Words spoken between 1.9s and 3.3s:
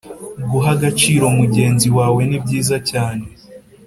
wawe nibyiza cyane